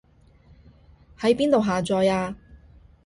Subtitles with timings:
[1.19, 2.35] 喺邊度下載啊